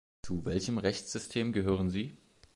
[0.23, 2.17] Zu welchem Rechtssystem gehören sie?